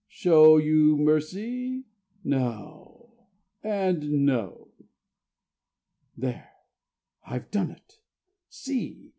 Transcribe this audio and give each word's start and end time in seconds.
Show 0.07 0.57
you 0.57 0.97
mercy? 0.97 1.83
No!... 2.23 3.19
and 3.61 4.25
no!... 4.25 4.69
There! 6.17 6.49
I've 7.23 7.51
done 7.51 7.69
it. 7.69 7.99
See! 8.49 9.09